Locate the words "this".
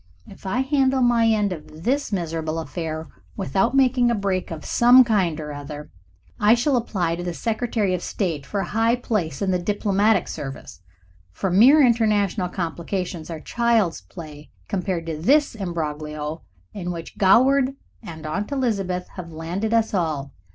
1.83-2.11, 15.21-15.53